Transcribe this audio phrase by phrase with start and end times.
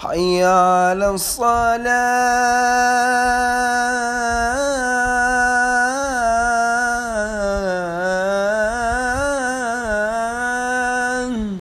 [0.00, 1.90] حي على الصلاة